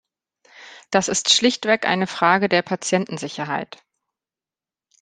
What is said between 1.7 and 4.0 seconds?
eine Frage der Patientensicherheit.